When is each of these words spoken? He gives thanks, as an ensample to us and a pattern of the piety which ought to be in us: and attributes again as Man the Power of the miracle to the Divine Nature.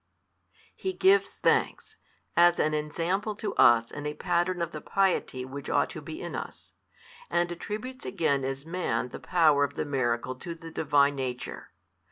He 0.75 0.93
gives 0.93 1.29
thanks, 1.29 1.95
as 2.35 2.57
an 2.57 2.73
ensample 2.73 3.35
to 3.35 3.53
us 3.53 3.91
and 3.91 4.07
a 4.07 4.15
pattern 4.15 4.59
of 4.59 4.71
the 4.71 4.81
piety 4.81 5.45
which 5.45 5.69
ought 5.69 5.91
to 5.91 6.01
be 6.01 6.19
in 6.19 6.35
us: 6.35 6.73
and 7.29 7.51
attributes 7.51 8.03
again 8.03 8.43
as 8.43 8.65
Man 8.65 9.09
the 9.09 9.19
Power 9.19 9.63
of 9.63 9.75
the 9.75 9.85
miracle 9.85 10.33
to 10.37 10.55
the 10.55 10.71
Divine 10.71 11.13
Nature. 11.15 11.69